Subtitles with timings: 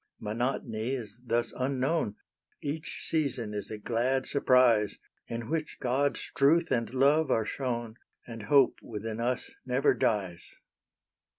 [0.19, 2.15] Monotony is thus unknown
[2.59, 8.41] Each season is a glad surprise, In which God's truth and love are shown, And
[8.41, 10.55] hope within us never dies.